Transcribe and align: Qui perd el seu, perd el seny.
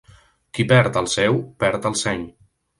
Qui 0.57 0.65
perd 0.71 0.97
el 1.03 1.11
seu, 1.17 1.39
perd 1.65 1.87
el 1.93 2.01
seny. 2.07 2.27